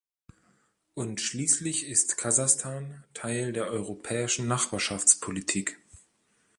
[0.95, 5.77] Und schließlich ist Kasachstan Teil der Europäischen Nachbarschaftspolitik.